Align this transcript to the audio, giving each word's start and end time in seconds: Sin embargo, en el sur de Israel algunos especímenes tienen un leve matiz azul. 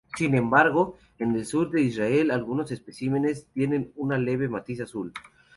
Sin 0.17 0.33
embargo, 0.33 0.97
en 1.19 1.35
el 1.35 1.45
sur 1.45 1.69
de 1.69 1.83
Israel 1.83 2.31
algunos 2.31 2.71
especímenes 2.71 3.45
tienen 3.53 3.91
un 3.95 4.25
leve 4.25 4.49
matiz 4.49 4.81
azul. 4.81 5.13